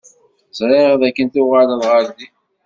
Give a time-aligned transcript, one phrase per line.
[0.57, 2.33] Ẓriɣ dakken tuɣaleḍ ɣer din.